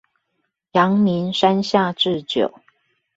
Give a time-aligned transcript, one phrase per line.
[0.71, 2.51] 陽明山下智久